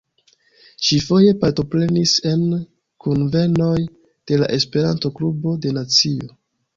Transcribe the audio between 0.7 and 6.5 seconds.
Ŝi foje partoprenis en kunvenoj de la Esperanto-Klubo de Nancio.